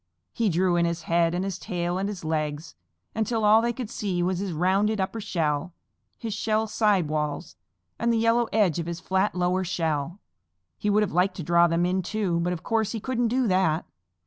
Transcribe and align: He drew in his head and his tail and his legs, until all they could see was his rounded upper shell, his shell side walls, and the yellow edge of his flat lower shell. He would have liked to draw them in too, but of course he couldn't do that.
He 0.33 0.49
drew 0.49 0.77
in 0.77 0.85
his 0.85 1.03
head 1.03 1.35
and 1.35 1.45
his 1.45 1.59
tail 1.59 1.99
and 1.99 2.09
his 2.09 2.25
legs, 2.25 2.73
until 3.13 3.45
all 3.45 3.61
they 3.61 3.71
could 3.71 3.91
see 3.91 4.23
was 4.23 4.39
his 4.39 4.51
rounded 4.51 4.99
upper 4.99 5.21
shell, 5.21 5.75
his 6.17 6.33
shell 6.33 6.65
side 6.65 7.07
walls, 7.07 7.55
and 7.99 8.11
the 8.11 8.17
yellow 8.17 8.47
edge 8.51 8.79
of 8.79 8.87
his 8.87 8.99
flat 8.99 9.35
lower 9.35 9.63
shell. 9.63 10.19
He 10.79 10.89
would 10.89 11.03
have 11.03 11.11
liked 11.13 11.35
to 11.35 11.43
draw 11.43 11.67
them 11.67 11.85
in 11.85 12.01
too, 12.01 12.39
but 12.39 12.51
of 12.51 12.63
course 12.63 12.93
he 12.93 12.99
couldn't 12.99 13.27
do 13.27 13.47
that. 13.49 13.85